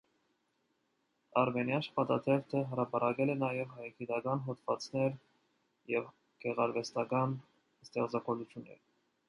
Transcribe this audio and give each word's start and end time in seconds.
«Արմենիա» 1.41 1.77
շաբաթաթերթը 1.87 2.61
հրապարակել 2.71 3.33
է 3.35 3.35
նաև 3.43 3.75
հայագիտական 3.81 4.43
հոդվածներ 4.49 5.21
և 5.97 6.11
գեղարվեստական 6.47 7.41
ստեղծագործություններ։ 7.89 8.85